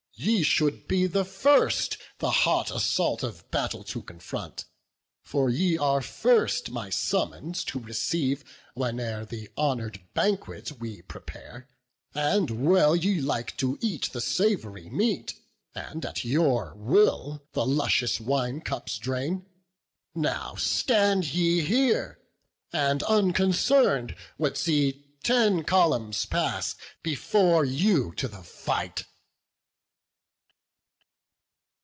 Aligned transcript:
ye 0.23 0.43
should 0.43 0.87
be 0.87 1.07
the 1.07 1.25
first 1.25 1.97
The 2.19 2.29
hot 2.29 2.69
assault 2.69 3.23
of 3.23 3.49
battle 3.49 3.83
to 3.85 4.03
confront; 4.03 4.65
For 5.23 5.49
ye 5.49 5.79
are 5.79 6.01
first 6.03 6.69
my 6.69 6.91
summons 6.91 7.63
to 7.63 7.79
receive, 7.79 8.43
Whene'er 8.75 9.25
the 9.25 9.49
honour'd 9.57 9.99
banquet 10.13 10.73
we 10.79 11.01
prepare: 11.01 11.67
And 12.13 12.63
well 12.67 12.95
ye 12.95 13.19
like 13.19 13.57
to 13.57 13.79
eat 13.81 14.11
the 14.13 14.21
sav'ry 14.21 14.91
meat, 14.91 15.33
And, 15.73 16.05
at 16.05 16.23
your 16.23 16.75
will, 16.75 17.41
the 17.53 17.65
luscious 17.65 18.19
wine 18.19 18.61
cups 18.61 18.99
drain: 18.99 19.47
Now 20.13 20.53
stand 20.53 21.33
ye 21.33 21.61
here, 21.61 22.19
and 22.71 23.01
unconcern'd 23.03 24.15
would 24.37 24.55
see 24.55 25.15
Ten 25.23 25.63
columns 25.63 26.27
pass 26.27 26.75
before 27.01 27.65
you 27.65 28.13
to 28.17 28.27
the 28.27 28.43
fight." 28.43 29.05